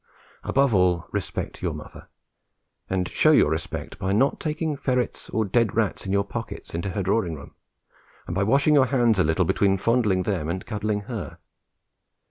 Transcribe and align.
Above 0.43 0.73
all, 0.73 1.05
respect 1.11 1.61
your 1.61 1.75
mother, 1.75 2.07
and 2.89 3.07
show 3.07 3.29
your 3.29 3.51
respect 3.51 3.99
by 3.99 4.11
not 4.11 4.39
taking 4.39 4.75
ferrets 4.75 5.29
or 5.29 5.45
dead 5.45 5.75
rats 5.75 6.07
in 6.07 6.11
your 6.11 6.23
pockets 6.23 6.73
into 6.73 6.89
her 6.89 7.03
drawing 7.03 7.35
room, 7.35 7.53
and 8.25 8.33
by 8.33 8.41
washing 8.41 8.73
your 8.73 8.87
hands 8.87 9.19
a 9.19 9.23
little 9.23 9.45
between 9.45 9.77
fondling 9.77 10.23
them 10.23 10.49
and 10.49 10.65
cuddling 10.65 11.01
her. 11.01 11.37